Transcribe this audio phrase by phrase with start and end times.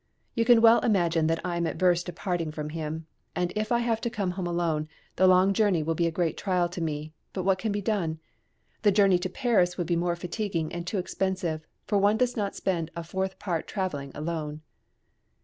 [0.33, 3.05] You can well imagine that I am averse to parting from him;
[3.35, 6.37] and if I have to come home alone, the long journey will be a great
[6.39, 8.17] trial to me: but what can be done?
[8.81, 12.55] The journey to Paris would be more fatiguing and too expensive; for one does not
[12.55, 14.61] spend a fourth part travelling alone.